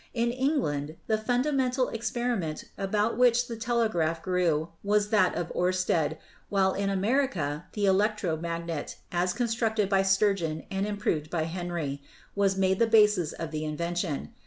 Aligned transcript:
In 0.15 0.31
England 0.31 0.95
the 1.05 1.19
fundamental 1.19 1.89
experiment 1.89 2.63
about 2.75 3.19
which 3.19 3.47
the 3.47 3.55
telegraph 3.55 4.23
grew 4.23 4.69
was 4.83 5.09
that 5.09 5.35
of 5.35 5.49
Oersted; 5.53 6.17
while 6.49 6.73
in 6.73 6.89
America 6.89 7.65
the 7.73 7.85
electro 7.85 8.35
magnet, 8.35 8.97
as 9.11 9.31
constructed 9.31 9.89
by 9.89 10.01
Sturgeon 10.01 10.63
and 10.71 10.87
improved 10.87 11.29
by 11.29 11.43
Henry, 11.43 12.01
was 12.33 12.57
made 12.57 12.79
the 12.79 12.87
basis 12.87 13.31
of 13.33 13.51
the 13.51 13.63
invention. 13.63 14.33